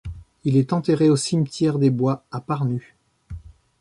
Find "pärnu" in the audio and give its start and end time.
2.41-2.95